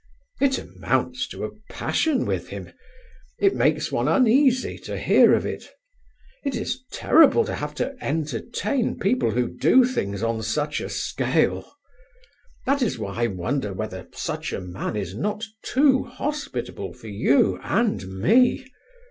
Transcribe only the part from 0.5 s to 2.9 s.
amounts to a passion with him;